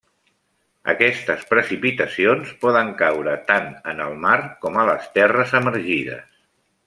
[0.93, 6.35] Aquestes precipitacions poden caure tant en el mar com a les terres emergides.